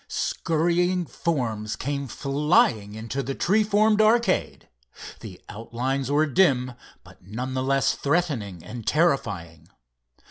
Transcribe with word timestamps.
Scurrying 0.07 1.05
forms 1.05 1.75
came 1.75 2.07
flying 2.07 2.95
into 2.95 3.21
the 3.21 3.35
tree 3.35 3.63
formed 3.63 4.01
arcade. 4.01 4.67
The 5.19 5.39
outlines 5.47 6.09
were 6.09 6.25
dim, 6.25 6.71
but 7.03 7.21
none 7.21 7.53
the 7.53 7.61
less 7.61 7.93
threatening 7.93 8.63
and 8.63 8.87
terrifying. 8.87 9.69